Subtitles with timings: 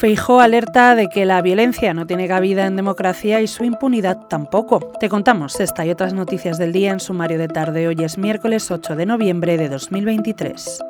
[0.00, 4.78] Feijó alerta de que la violencia no tiene cabida en democracia y su impunidad tampoco.
[4.98, 7.86] Te contamos esta y otras noticias del día en sumario de tarde.
[7.86, 10.80] Hoy es miércoles 8 de noviembre de 2023.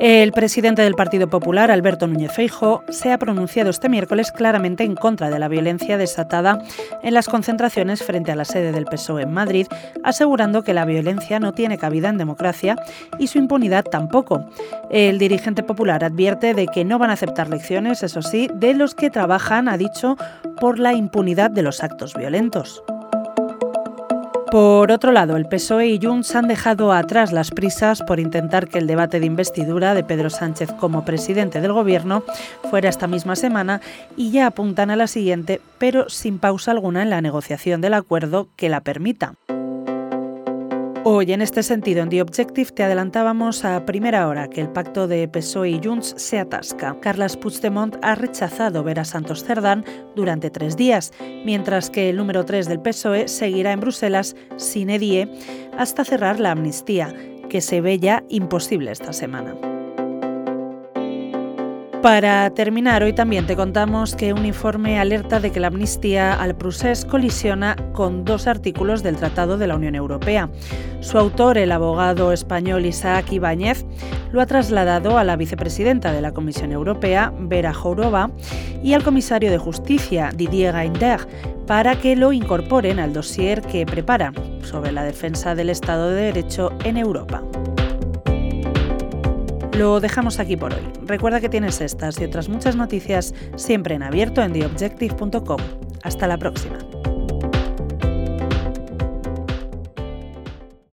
[0.00, 4.94] El presidente del Partido Popular, Alberto Núñez Feijóo, se ha pronunciado este miércoles claramente en
[4.94, 6.62] contra de la violencia desatada
[7.02, 9.66] en las concentraciones frente a la sede del PSOE en Madrid,
[10.04, 12.76] asegurando que la violencia no tiene cabida en democracia
[13.18, 14.48] y su impunidad tampoco.
[14.88, 18.94] El dirigente popular advierte de que no van a aceptar lecciones, eso sí, de los
[18.94, 20.16] que trabajan, ha dicho,
[20.60, 22.84] por la impunidad de los actos violentos.
[24.50, 28.78] Por otro lado, el PSOE y Junts han dejado atrás las prisas por intentar que
[28.78, 32.22] el debate de investidura de Pedro Sánchez como presidente del Gobierno
[32.70, 33.82] fuera esta misma semana
[34.16, 38.48] y ya apuntan a la siguiente, pero sin pausa alguna en la negociación del acuerdo
[38.56, 39.34] que la permita.
[41.10, 45.08] Hoy, en este sentido, en The Objective te adelantábamos a primera hora que el pacto
[45.08, 47.00] de PSOE y Junts se atasca.
[47.00, 51.14] Carles Puigdemont ha rechazado ver a Santos Cerdán durante tres días,
[51.46, 55.32] mientras que el número 3 del PSOE seguirá en Bruselas sin edie
[55.78, 57.14] hasta cerrar la amnistía,
[57.48, 59.77] que se ve ya imposible esta semana.
[62.02, 66.54] Para terminar, hoy también te contamos que un informe alerta de que la amnistía al
[66.54, 70.48] procés colisiona con dos artículos del Tratado de la Unión Europea.
[71.00, 73.84] Su autor, el abogado español Isaac Ibáñez,
[74.30, 78.30] lo ha trasladado a la vicepresidenta de la Comisión Europea, Vera Jourova,
[78.80, 81.26] y al comisario de Justicia, Didier Reinders,
[81.66, 86.70] para que lo incorporen al dossier que prepara sobre la defensa del Estado de Derecho
[86.84, 87.42] en Europa.
[89.78, 90.80] Lo dejamos aquí por hoy.
[91.04, 95.60] Recuerda que tienes estas y otras muchas noticias siempre en abierto en theobjective.com.
[96.02, 96.78] Hasta la próxima.